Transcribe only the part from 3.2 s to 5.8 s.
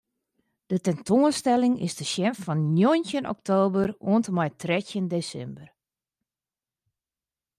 oktober oant en mei trettjin desimber.